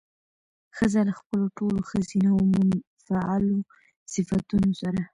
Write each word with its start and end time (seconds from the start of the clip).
ښځه 0.75 1.01
له 1.07 1.13
خپلو 1.19 1.45
ټولو 1.57 1.79
ښځينه 1.89 2.29
او 2.35 2.41
منفعلو 2.53 3.57
صفتونو 4.13 4.71
سره 4.81 5.01